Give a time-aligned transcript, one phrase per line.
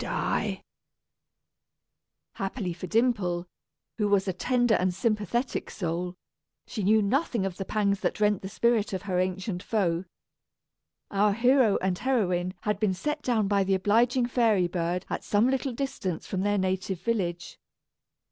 [0.01, 0.63] [Illustration: THE NINE YOUNG OGRESSES]
[2.37, 3.47] Happily for Dimple,
[3.99, 6.15] who was a tender and sympathetic soul,
[6.65, 10.05] she knew nothing of the pangs that rent the spirit of her ancient foe.
[11.11, 15.47] Our hero and heroine had been set down by the obliging fairy bird at some
[15.51, 17.59] little distance from their native village.